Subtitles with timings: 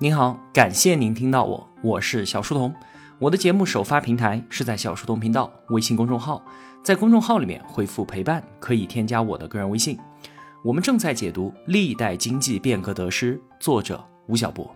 [0.00, 2.72] 您好，感谢您听到我，我是小书童。
[3.18, 6.40] 我的节目首发平台是在小书童频道微信公众号，
[6.84, 9.98] 在公众号里面回复陪伴，可以添加我的个人微信。
[10.62, 14.72] 我们正在解读《历代经济变革得失》，作者吴晓波。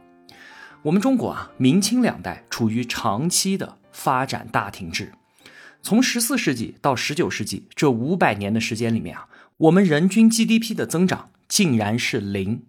[0.83, 5.13] 我们中国啊，明清两代处于长期的发展大停滞，
[5.83, 12.63] 从十四世纪到十九世纪这五百年的时间里面啊，我们人均 GDP 的增长竟然是零。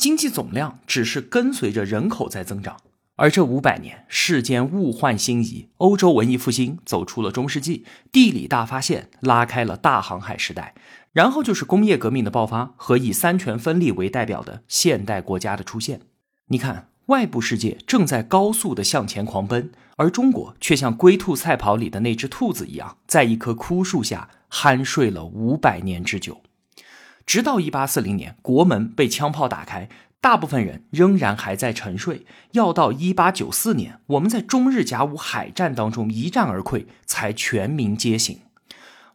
[0.00, 2.78] 经济总量只是跟随着人口在增长，
[3.16, 10.74] 而这五百年世间物换星移，欧洲文艺复兴走出了中世纪，地理大发现拉开了大航海时代，
[11.12, 16.00] 然后就是工业革命的爆发和以三权分立为代表的现代国家的出现。
[16.46, 26.40] 你看，外部世界正在高速的向前狂奔，而中国却像龟兔赛跑里的那只兔子一样，在一棵枯树下酣睡了五百年之久。
[27.26, 29.88] 直到一八四零年，国门被枪炮打开，
[30.20, 32.26] 大部分人仍然还在沉睡。
[32.52, 38.38] 要到一八九四年，我们在中日甲午海战当中一战而溃，才全民皆醒。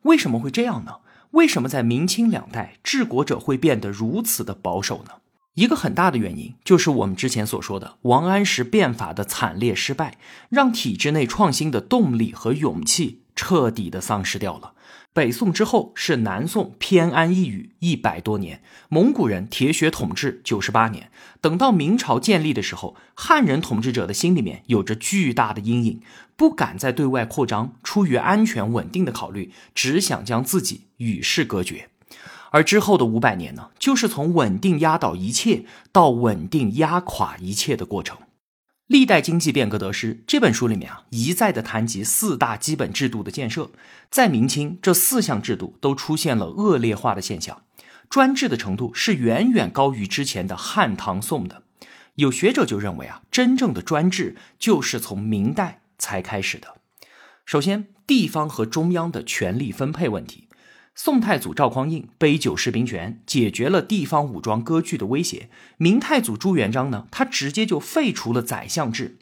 [0.04, 0.98] 为什么会这样呢？
[1.32, 5.16] 为什么在明清两代治国者会变得如此的保守呢？
[5.56, 10.18] 一个很大的原因就是我们之前所说的王安石变法的惨烈失败，
[10.50, 14.75] 让体制内创新的动力和勇气彻底的丧失掉了。
[15.16, 21.10] 北宋之后是南宋偏安一隅一百多年，蒙古人铁血统治九十八年。
[21.40, 26.02] 等到明朝建立的时候，汉人统治者的心里面有着巨大的阴影，
[26.36, 31.88] 不敢再对外扩张，出于安全稳定的考虑，只想将自己与世隔绝。
[32.52, 38.18] 而之后的五百年呢，就是从稳定压倒一切到稳定压垮一切的过程。
[38.88, 43.72] 历代经济变革得失这本书里面啊，一再的谈及四大基本制度的建设，
[44.12, 47.64] 在明清这四项制度都出现了恶劣化的现象，
[48.12, 51.64] 专制的程度是远远高于之前的汉唐宋的。
[52.14, 56.76] 有学者就认为啊，真正的专制就是从明代才开始的。
[57.44, 60.48] 首先，地方和中央的权力分配问题。
[60.98, 65.50] 宋太祖赵匡胤杯酒释兵权，解决了地方武装割据的威胁。
[65.76, 69.18] 明太祖朱元璋呢，他直接就废除了宰相制。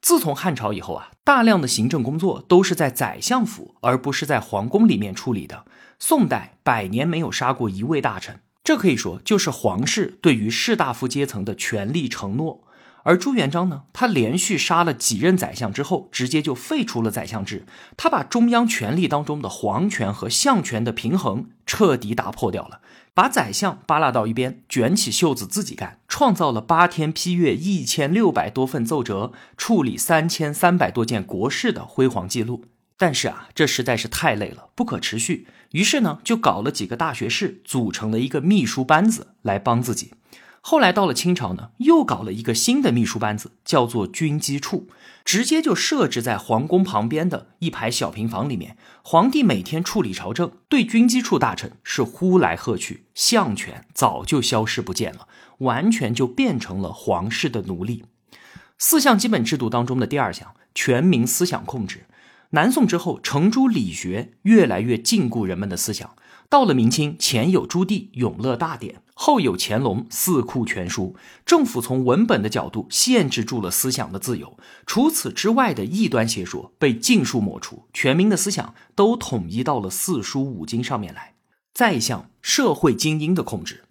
[0.00, 5.66] 自从汉朝以后啊，大量的行政工作都是在宰相府，而不是在皇宫里面处理的。
[5.98, 12.64] 宋代百年没有杀过一位大臣，这可以说就是皇室对于士大夫阶层的权力承诺。
[13.04, 17.64] 而朱元璋呢，他连续杀了几任宰相之后，直接就废除了宰相制，
[17.96, 22.80] 他把中央权力当中的皇权和相权的平衡彻底打破掉了，
[23.14, 32.64] 把宰相扒拉到一边，卷起袖子自己干，创造了八天批阅一千六百多份奏折，处理三千三百多件国事的辉煌记录。
[33.00, 40.10] 但是啊，这实在是太累了，不可持续，于是呢，就搞了几个大学士，组成了一个秘书班子来帮自己。
[40.70, 44.86] 后来到了清朝呢，又搞了一个新的秘书班子，叫做军机处，
[45.24, 48.76] 直接就设置在皇宫旁边的一排小平房里面。
[49.02, 55.26] 皇帝每天处理朝政，对军机处大臣是呼来喝去，相权早就消失不见了，
[55.60, 58.04] 完全就变成了皇室的奴隶。
[58.76, 62.04] 四项基本制度当中的第二项，全民思想控制。
[62.50, 66.14] 南宋之后，程朱理学越来越禁锢人们的思想。
[66.50, 74.56] 到了明清，前有朱棣《永乐大典》，后有乾隆《四库全书》，政府从文本的角度限制住了思想的自由。
[74.86, 81.34] 除此之外的异端邪说被尽数抹除，全民的思想都统一到了四书五经上面来。
[81.74, 83.82] 再向社会精英的控制。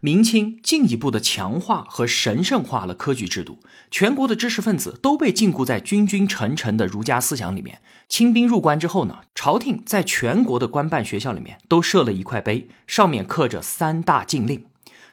[0.00, 7.80] 明清进一步的强化和神圣化了科举制度，全国的知识分子都被禁锢在君君臣臣的儒家思想里面。
[8.06, 14.66] 清兵入关之后呢，朝廷在全国的官办学校里面都设了一块碑，上面刻着三大禁令：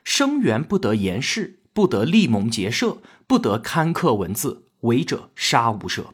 [0.04, 2.98] 生源不得言事，不得立盟结社，
[3.28, 6.06] 不得刊刻文字，违者杀无赦。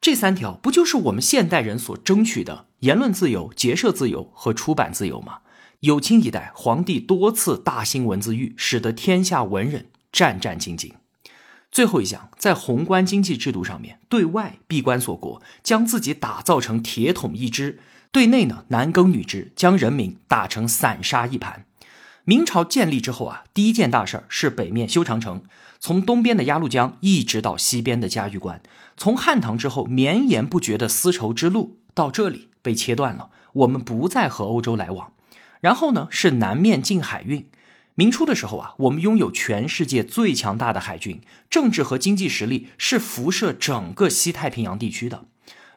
[0.00, 5.40] 这三条不就是我们现代人所争取的言论自由、结社自由和出版自由吗？
[5.80, 10.92] 有清一代，皇帝多次大兴文字狱，使得天下文人战战兢兢。
[11.70, 17.78] 最后一项，在宏观经济制度上面，对外闭关锁国，将自己打造成铁桶一只；
[18.10, 21.66] 对内呢，男耕女织，将人民打成散沙一盘。
[22.28, 25.44] 明朝建立之后啊，第一件大事儿是北面修长城，
[25.80, 28.60] 从东边的鸭绿江一直到西边的嘉峪关。
[28.98, 35.14] 从汉唐之后绵延不绝的丝绸之路到这里被切断了，我们不再和欧洲来往。
[35.62, 37.48] 然后呢，是南面进海运。
[37.94, 45.24] 明初的时候啊，我们拥有全世界最强大的海军，政治和经济实力是辐射整个西太平洋地区的。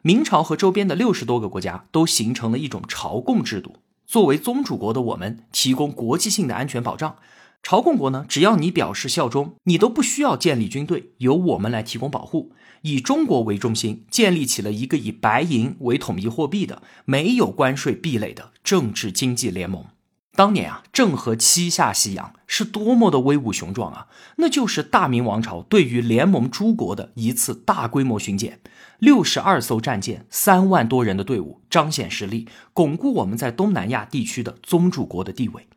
[0.02, 3.76] 明朝和周边的六十多个国家都形成了一种朝贡制度，
[4.12, 7.16] 作为宗主国的我们提供国际性的安全保障。
[7.62, 12.52] 朝贡国呢，只要你表示效忠，你都不需要建立军队，由我们来提供保护。
[12.82, 19.86] 以中国为中心，建立起了一个以白银为统一货币的、没有关税壁垒的政治经济联盟。
[20.34, 24.06] 当年啊，郑和七下西洋是多么的威武雄壮啊！
[24.36, 28.60] 那就是大明王朝对于联盟诸国的一次大规模巡检，
[28.98, 35.68] 六十二艘战舰，三万多人的队伍，彰显实力，巩固我们在东南亚地区的宗主国的地位。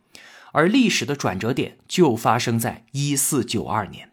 [0.54, 4.12] 而历史的转折点就发生在一四九二年，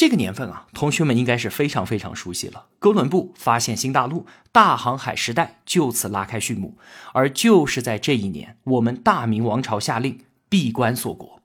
[0.00, 2.68] 这个年份啊，同学们应该是非常非常熟悉了。
[2.78, 6.78] 哥伦布发现新大陆，大航海时代就此拉开序幕。
[7.12, 11.42] 而就是在这一年，我们大明王朝下令闭关锁国，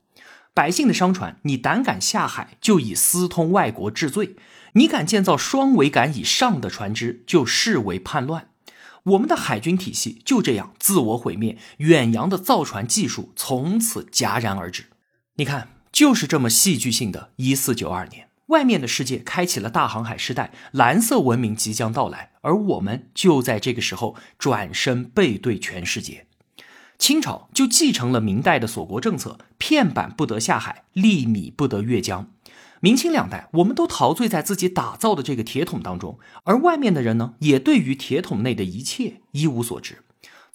[0.53, 4.37] 百姓的商船，你胆敢下海，就以私通外国治罪；
[4.71, 8.47] 你敢建造双桅杆以上的船只，就视为叛乱。
[9.03, 14.85] 我们的海军体系就这样自我毁灭，远洋的造船技术从此戛然而止。
[15.35, 26.27] 你看，就是这么戏剧性的一四九二年，外面的世界开启了大航海时代，蓝色文明即将到来，而我们就在这个时候转身背对全世界。
[26.97, 32.31] 清朝就继承了明代的锁国政策，片板不得下海，粒米不得越江。
[32.79, 40.04] 明清两代，我们都陶醉在自己打造的这个铁桶当中，而外面的人呢，也对于铁桶内的一切一无所知。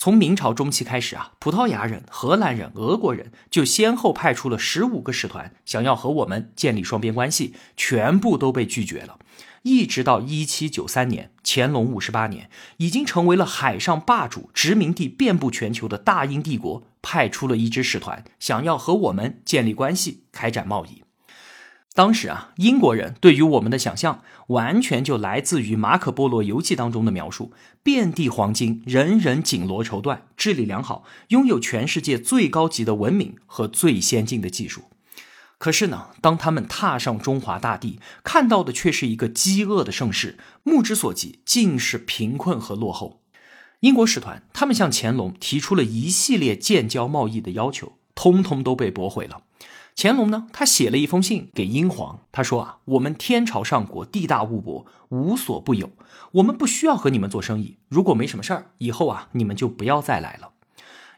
[0.03, 9.19] 从明朝中期开始啊，葡萄牙人、荷兰人、俄国人就先后派出了十五个使团，想要和我们建立双边关系，全部都被拒绝了。
[9.61, 12.49] 一直到一七九三年，乾隆五十八年，
[12.79, 21.03] 已经成为了海上霸主、殖民地遍布全球的大英帝国，派出了一支使团，想要和我们建立关系，开展贸易。
[21.93, 27.53] 当时啊，英国人对于我们的想象完全就来自于马可·波罗游记当中的描述：
[27.83, 34.85] 遍地黄金，人人锦罗绸缎，治理良好，拥有全世界最高级的文明和最先进的技术。
[35.59, 43.21] 可是呢，当他们踏上中华大地，看到的却是一个饥饿的盛世，目之所及尽是贫困和落后。
[43.81, 49.43] 英国使团他们向乾隆提出了一系列建交贸易的要求，通通都被驳回了。
[49.97, 55.91] 乾隆呢，他写了一封信给英皇，他说啊，我们天朝上国地大物博，无所不有，
[56.33, 57.77] 我们不需要和你们做生意。
[57.89, 60.53] 如果没什么事儿，以后啊，你们就不要再来了。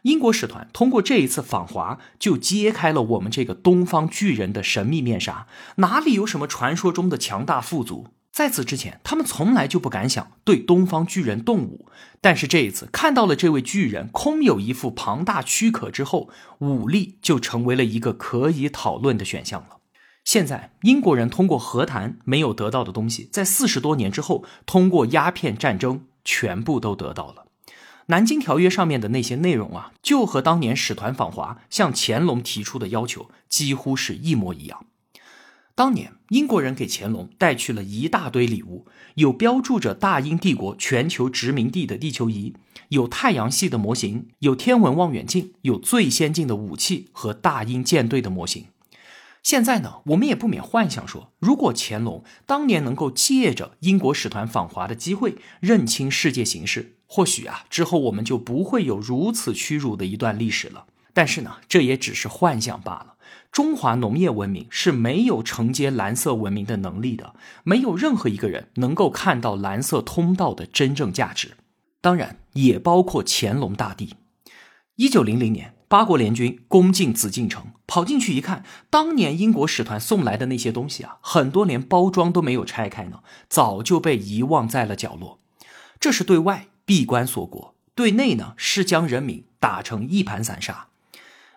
[0.01, 5.47] 英国使团通过这一次访华，就揭开了我们这个东方巨人的神秘面纱，
[5.77, 8.07] 哪里有什么传说中的强大富足？
[8.33, 11.85] 在此之前，他们从来就不敢想对东方巨人动武，
[12.19, 19.77] 但是这一次看到了这位巨人空有一副庞大躯壳之后，武力就成为了一个可以讨论的选项了。
[20.25, 27.45] 现在英国人通过和谈没有得到的东西，在四十多年之后，通过鸦片战争全部都得到了。
[28.07, 34.87] 南京条约上面的那些内容啊，就和当年使团访华向乾隆提出的要求几乎是一模一样。
[35.75, 38.85] 当年英国人给乾隆带去了一大堆礼物，
[39.15, 42.53] 有标注着大英帝国全球殖民地的地球仪，
[42.89, 48.65] 有太阳系的模型，有天文望远镜，有最先进的武器和大英舰队的模型。
[49.41, 60.85] 现在呢，我们也不免幻想说，如果乾隆当年能够借着英国使团访华的机会认清世界形势，或许啊，之后我们就不会有如此屈辱的一段历史了。
[61.13, 63.15] 但是呢，这也只是幻想罢了。
[63.51, 71.51] 中华农业文明是没有承接蓝色文明的能力的，没有任何一个人能够看到蓝色通道的真正价值，
[72.01, 74.15] 当然也包括乾隆大帝。
[74.95, 85.39] 一九零零年，八国联军攻进紫禁城，跑进去一看，当年英国使团送来的那些东西啊，很多连包装都没有拆开呢，早就被遗忘在了角落。
[85.99, 90.87] 这是对外闭关锁国，对内呢是将人民打成一盘散沙。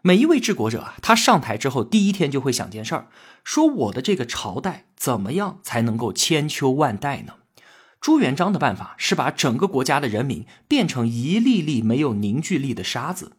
[0.06, 3.08] 每一位治国者啊，他上台之后第一天就会想件事儿，
[3.42, 7.32] 说我的这个朝代怎么样才能够千秋万代呢？
[8.00, 13.32] 朱元璋的办法是把整个国家的人民变成一粒粒没有凝聚力的沙子。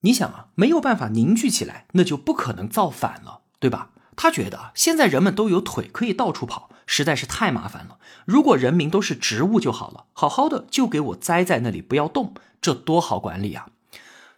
[0.00, 3.90] 你想啊，没有办法凝聚起来，那就不可能造反了，对吧？
[4.16, 7.98] 他觉得现在人们都有腿可以到处跑，实在是太麻烦了。
[8.24, 13.68] 如果人民都是植物就好了，好好的就给我栽在那里不要动，这多好管理啊！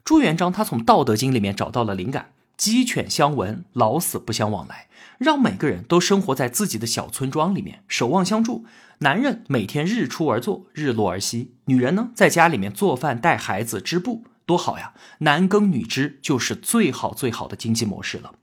[0.04, 4.88] 朱元璋他从《道德经》里面找到了灵感：鸡犬相闻，老死不相往来。
[5.18, 8.64] 让每个人都生活在自己的小村庄里面，守望相助。
[8.98, 14.94] 男人每天日出而作，日落而息；女人呢，在家里面做饭、带孩子、织布，多好呀！
[15.18, 18.34] 男耕女织就是最好最好的经济模式了。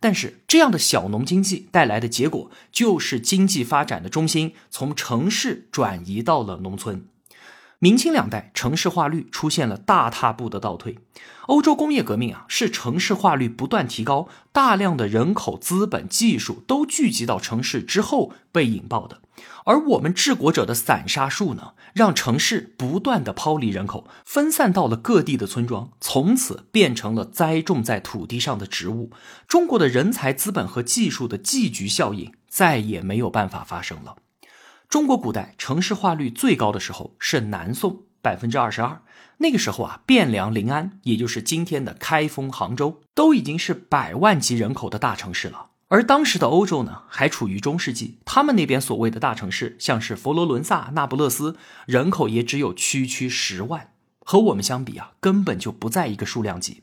[0.00, 7.06] 但是，这样的小农经济带来的结果，就是经济发展的中心从城市转移到了农村。
[7.78, 10.98] 明清两代城市化率出现了大踏步的倒退。
[11.46, 19.20] 欧洲工业革命啊，是城市化率不断提高，大量的人口、资本、技术都聚集到城市之后被引爆的。
[19.66, 29.10] 而我们治国者的散沙术呢，让城市不断的抛离人口，分散到了各地的村庄，从此变成了栽种在土地上的植物。
[29.46, 34.16] 中国的人才、资本和技术的寄居效应再也没有办法发生了。
[34.88, 39.02] 中国古代城市化率最高的时候是南宋，百分之二十二。
[39.38, 45.70] 那个时候啊，汴梁、临安，也就是今天的开封、杭州，都已经是百万级人口的大城市了。
[45.88, 53.90] 而当时的欧洲呢，还处于中世纪，他们那边所谓的大城市，像是佛罗伦萨、那不勒斯，人口也只有区区十万，
[54.20, 56.80] 和我们相比啊，根本就不在一个数量级。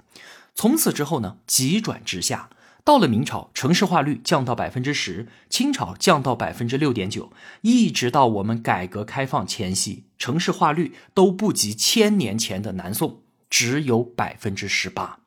[0.54, 2.50] 从此之后呢，急转直下。
[2.86, 15.20] 到了明朝，城市化率降到百分之十；清朝降到百分之六点九，一直到我们改革开放前夕，城市化率都不及千年前的南宋，只有百分之十八。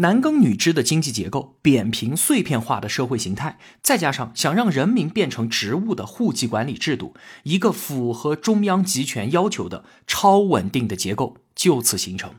[0.00, 12.34] 男耕女织的经济结构、扁平碎片化的社会形态，再加上想让人民变成植物的户籍管理制度，一个符合中央集权要求的超稳定的结构就此形成。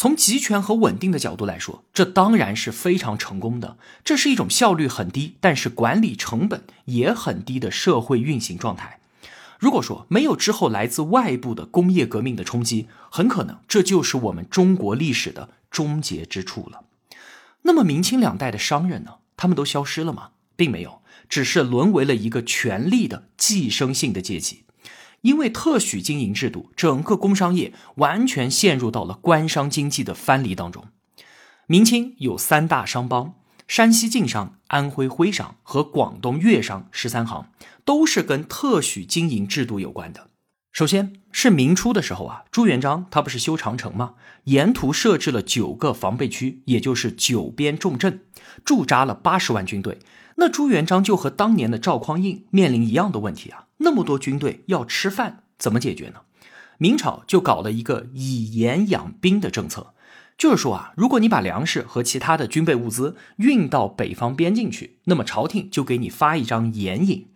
[0.00, 3.76] 从集权和稳定的角度来说，这当然是非常成功的。
[4.04, 9.00] 这是一种效率很低，但是管理成本也很低的社会运行状态。
[9.58, 16.84] 如果说没有之后来自外部的工业革命的冲击，很可能这就是我们中国历史的终结之处了。
[17.62, 19.14] 那么明清两代的商人呢？
[19.36, 20.28] 他们都消失了吗？
[20.54, 24.62] 并没有，只是沦为了一个权力的寄生性的阶级。
[25.22, 30.84] 因为特许经营制度，整个工商业完全陷入到了官商经济的藩篱当中。
[31.66, 33.34] 明清有三大商帮：
[33.66, 37.50] 山西晋商、安徽徽商和广东粤商十三行，
[37.84, 40.28] 都是跟特许经营制度有关的。
[40.72, 44.14] 首先是明初的时候啊，朱元璋他不是修长城吗？
[44.44, 48.22] 沿途设置了九个防备区，也就是九边重镇，
[48.64, 49.98] 驻扎了八十万军队。
[50.36, 56.20] 那朱元璋就和当年的赵匡胤面临一样的问题啊，那么多军队要吃饭，怎么解决呢？
[56.78, 59.94] 明朝就搞了一个以盐养兵的政策，
[60.36, 67.26] 就是说啊，如果你把粮食和其他的军备物资运到北方边境去，那么朝廷就给你发一张盐引，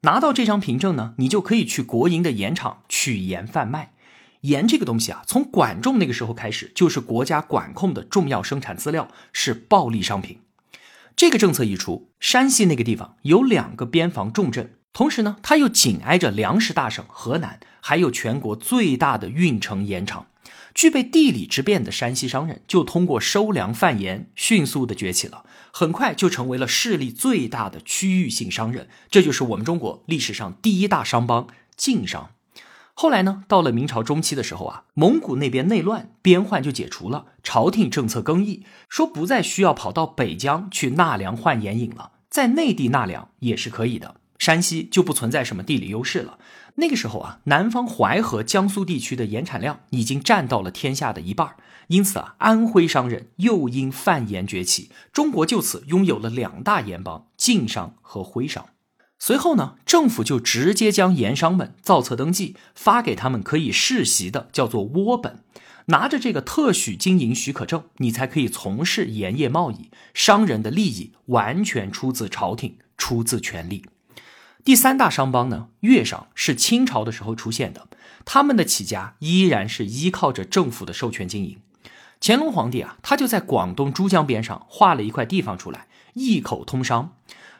[0.00, 3.92] 拿到这张凭证呢，你就可以去国营的盐场取盐贩卖。
[4.42, 10.38] 盐这个东西啊，从管仲那个时候开始，就是国家管控的重要生产资料，是暴利商品。
[11.16, 20.26] 这个政策一出，山西那个地方有两个边防重镇，同时呢，它又紧挨着粮食大省河南，还有全国最大的运城盐场，
[20.74, 32.30] 具备地理之便的山西商人就通过收粮贩盐，迅速的崛起了，很快就成为了势力最大的区域性商人，这就是我们中国历史上第一大商帮晋商。
[32.94, 44.16] 后来呢，到了明朝中期的时候啊，蒙古那边内乱，边患就解除了，朝廷政策更易，说不再需要跑到北疆去纳粮换盐引了，在内地纳粮也是可以的。
[44.38, 46.38] 山西就不存在什么地理优势了。
[46.76, 51.56] 那个时候啊，南方淮河、江苏地区的盐产量已经占到了天下的一半，
[51.88, 58.66] 因此啊，安徽商人又因贩盐崛起，中国就此拥有了两大盐帮：晋商和徽商。
[59.18, 65.42] 随后呢，政府就直接将盐商们造册登记，发给他们可以世袭的叫做窝本，
[65.86, 69.90] 拿着这个特许经营许可证，你才可以从事盐业贸易。
[70.14, 73.84] 商人的利益完全出自朝廷，出自权力。
[74.64, 77.88] 第三大商帮呢，粤商是清朝的时候出现的，
[78.24, 81.58] 他们的起家依然是依靠着政府的授权经营。
[82.20, 87.14] 乾隆皇帝啊，他就在广东珠江边上划了一块地方出来，一口通商。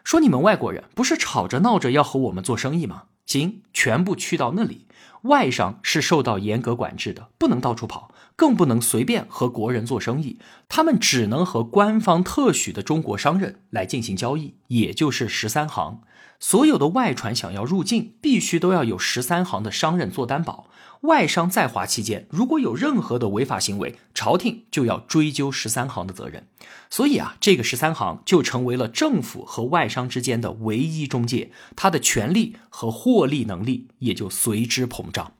[0.05, 3.05] 说你们外国人不是吵着闹着要和我们做生意吗？
[3.25, 4.87] 行，全部去到那里。
[5.23, 10.38] 外商是受到严格管制的，不能到处跑，更不能随便和国人做生意。
[10.68, 16.02] 他们只能和官方特许的中国商人来进行交易，也就是十三行。
[16.38, 20.68] 所有的外船想要入境，必须都要有十三行的商人做担保。
[21.00, 26.47] 外商在华期间，如果有任何的违法行为，朝廷就要追究十三行的责任。
[26.88, 35.33] 所以啊，这个十三行就成为了政府和外商之间的唯一中介，他的权力和获利能力也就随之膨胀。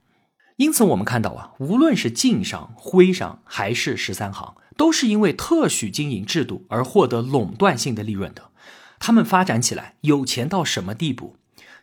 [0.59, 8.51] 因此，我们看到啊，无论是晋商、徽商还是十三行，都是因为特许经营制度而获得垄断性的利润的。
[8.99, 11.37] 他们发展起来有钱到什么地步？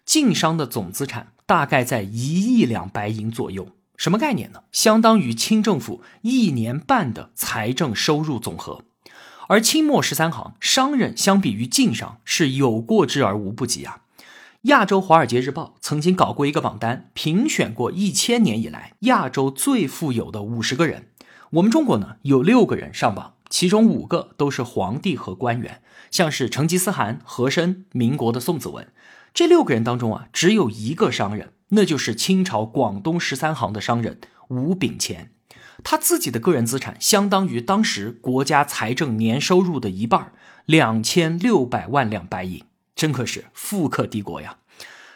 [0.05, 1.32] 晋商的总资产。
[1.48, 4.63] 大概在一亿两白银左右，什么概念呢？
[4.72, 8.82] 相当于清政府一年半的财政收入总和。
[9.48, 14.01] 而清末十三行商人相比于晋商是有过之而无不及啊。
[14.65, 21.10] 亚洲华尔街日报曾经搞过一个榜单，评选过一千年以来亚洲最富有的五十个人。
[21.51, 28.88] 我们中国呢有六个人上榜，其中五个都是皇帝和官员，像是成吉思汗、和珅、民国的宋子文。
[29.36, 35.29] 这六个人当中啊，只有一个商人，那就是清朝广东十三行的商人吴炳乾。
[35.84, 40.31] 他自己的个人资产相当于当时国家财政年收入的一半，
[40.65, 42.63] 两千六百万两白银。
[42.95, 44.57] 真可是富可敌国呀！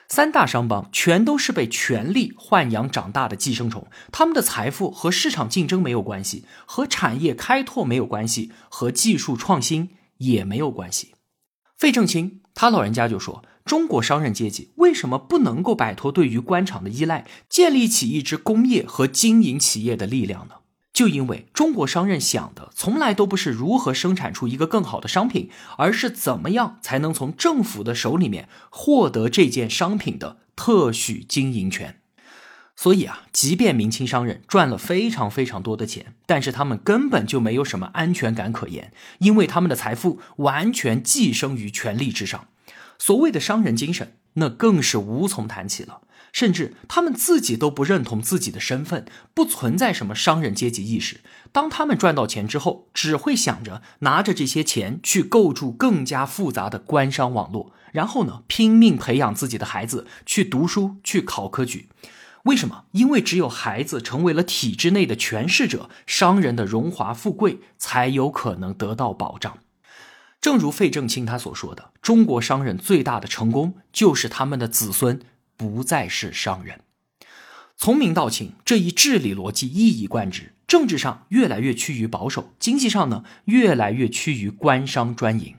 [0.07, 11.13] 三大商帮全都是被权力豢养长大的寄生虫，他们的财富和市场竞争没有关系，和产业开拓没有关系，和技术创新也没有关系。
[11.77, 20.55] 费正清他老人家就说：“中国商人阶级为什么不能够摆脱对于官场的依赖，建立起一支工业和经营企业的力量呢？”
[21.00, 32.01] 就因为中国商人想的从来都不是如何生产出一个更好的商品，而是怎么样才能从政府的手里面获得这件商品的特许经营权。
[32.75, 42.50] 所以啊，即便明清商人赚了非常非常多的钱，但是他们根本就没有什么安全感可言，因为他们的财富完全寄生于权力之上。
[42.98, 46.01] 所谓的商人精神，那更是无从谈起了。
[46.31, 51.21] 甚至他们自己都不认同自己的身份，不存在什么商人阶级意识。
[51.51, 61.89] 当他们赚到钱之后，只会想着拿着这些钱去构筑更加复杂的官商网络，然后呢，拼命培养自己的孩子去读书、去考科举。
[62.43, 62.86] 为什么？
[62.91, 69.57] 因为只有孩子成为了体制内的权势者，商人的荣华富贵才有可能得到保障。
[70.39, 75.19] 正如费正清他所说的，中国商人最大的成功就是他们的子孙。
[75.60, 76.80] 不再是商人，
[77.75, 80.54] 从明到清这一治理逻辑一以贯之。
[80.66, 85.58] 政治上越来越趋于保守，经济上呢越来越趋于官商专营，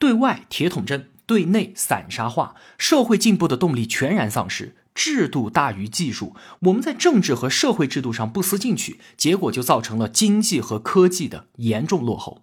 [0.00, 6.34] 对外铁桶阵，对内散沙化，社会进步的动力全然丧失，制度大于技术。
[6.62, 12.42] 我们在政治和社会制度上不思进取，结果就造成了经济和科技的严重落后。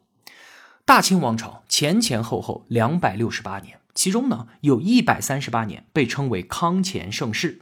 [0.86, 3.79] 大清王朝前前后后两百六十八年。
[3.93, 7.62] 其中呢，有一百三十八年被称为康乾盛世。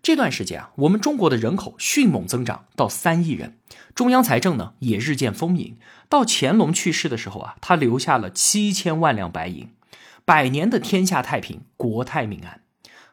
[0.00, 3.58] 这段时间啊，我们中国的人口迅猛增长到三亿人，
[3.94, 5.76] 中央财政呢也日渐丰盈。
[6.08, 9.70] 到乾隆去世的时候啊，他留下了七千万两白银，
[10.24, 12.62] 百年的天下太平，国泰民安。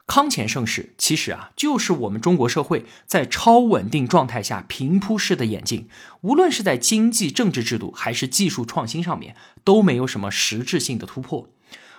[0.08, 5.89] 康乾盛世其实啊，就是我们中国社会在超稳定状态下平铺式的演进，
[6.21, 11.49] 无论是在经济、政治制度还是技术创新上面，都没有什么实质性的突破。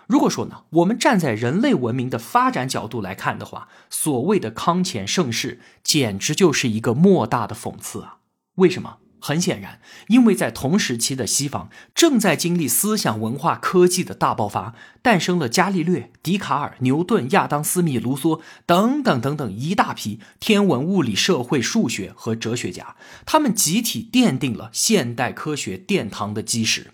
[0.06, 8.18] 如果说呢，我们站在人类文明的发展角度来看的话，所谓的康乾盛世简直就是一个莫大的讽刺啊！
[8.56, 8.98] 为什么？
[9.18, 26.92] 很显然，因为在同时期的西方正在经历思想、文化、科技的大爆发，诞生了伽利略、笛卡尔、牛顿、亚当·斯密、卢梭等等等等一大批天文、物理、社会、数学和哲学家，他们集体奠定了现代科学殿堂的基石。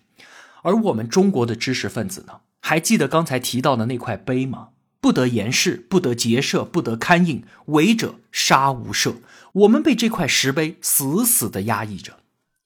[0.63, 2.35] 而我们中国的知识分子呢？
[2.65, 4.69] 还记得刚才提到的那块碑吗？
[5.01, 9.17] 不得言事，不得结社，不得刊印，违者杀无赦。
[9.53, 12.21] 我们被这块石碑死死的压抑着。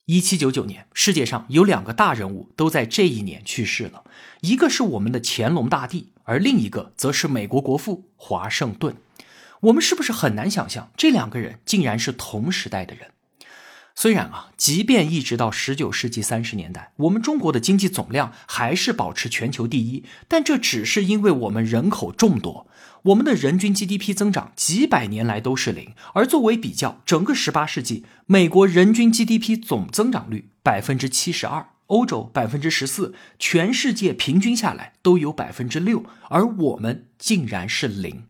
[0.05, 4.03] 一七九九年，世界上有两个大人物都在这一年去世了，
[4.41, 8.95] 一个是我们的乾隆大帝，而另一个则是美国国父华盛顿。
[9.61, 13.09] 我们是不是很难想象这两个人竟然是同时代的人？
[13.99, 22.67] 虽然啊，即便一直到十九世纪三十年代，我们中国的经济总量还是保持全球第一，但这只是因为我们人口众多，
[23.05, 25.95] 我们的人均 GDP 增长几百年来都是零。
[26.13, 38.25] 而作为比较，整个十八世纪，美国人均 GDP 总增长率百分之七十二，欧洲百分之十四，全世界平均下来都有百分之六，而我们竟然是零。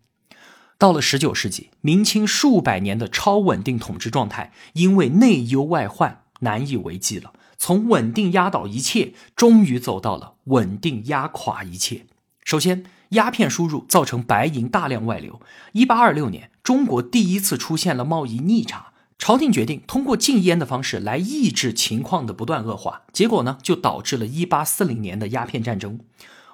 [0.78, 7.34] 到了十九世纪，明清数百年的超稳定统治状态，因为内忧外患难以为继了。
[7.58, 12.06] 从稳定压倒一切，终于走到了稳定压垮一切。
[12.44, 15.42] 首先，鸦片输入造成白银大量外流。
[15.72, 23.02] 一八二六年，中国第一次出现了贸易逆差，朝廷决定通过禁烟的方式来抑制情况的不断恶化。
[23.12, 26.00] 结果呢，就导致了一八四零年的鸦片战争。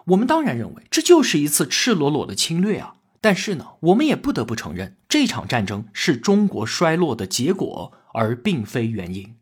[0.05, 2.95] 我们当然认为这就是一次赤裸裸的侵略啊。
[3.23, 9.37] 但是呢，我们也不得不承认，这场战争是中国衰落的结果，而并非原因。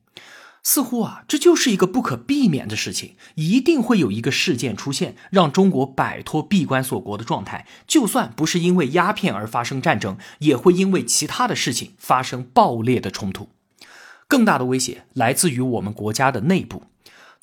[0.61, 7.65] 似乎啊，这就是一个不可避免的事情，一定会有一个事件出现，让中国摆脱闭关锁国的状态。
[7.87, 13.49] 就算不是因为鸦片而发生战争，也会因为其他的事情发生爆裂的冲突。
[14.27, 16.83] 更大的威胁来自于我们国家的内部。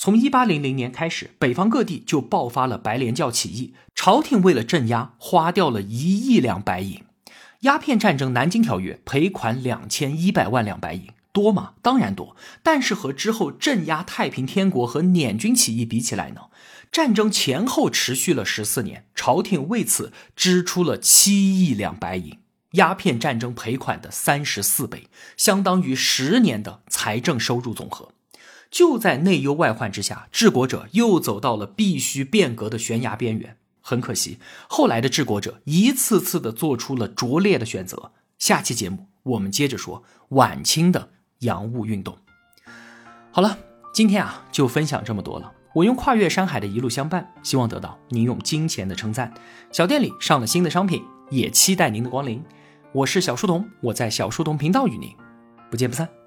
[0.00, 7.02] 从一八零零年开始，北方各地就爆发了白莲教起义，朝廷为了镇压，花掉了一亿两白银。
[7.62, 11.72] 鸦片战争南京条约赔款两千一百万两白银，多吗？
[11.82, 12.37] 当然多。
[12.62, 16.42] 但是和之后镇压太平天国和捻军起义比起来呢？
[16.92, 22.38] 战争前后持续了十四年，朝廷为此支出了七亿两白银，
[22.74, 28.12] 鸦片战争赔款的三十四倍，相当于十年的财政收入总和。
[28.70, 33.57] 就在内忧外患之下，治国者又走到了必须变革的悬崖边缘。
[33.81, 38.12] 很可惜，后来的治国者一次次的做出了拙劣的选择。
[38.38, 41.09] 下期节目我们接着说晚清的
[41.40, 42.18] 洋务运动。
[43.33, 43.59] 好了，
[43.94, 45.52] 今天啊就分享这么多了。
[45.74, 49.33] 我用跨越山海的一路相伴，希望得到您用金钱的称赞。
[49.72, 52.42] 小店里上了新的商品，也期待您的光临。
[52.92, 55.14] 我是小书童，我在小书童频道与您
[55.70, 56.17] 不见不散。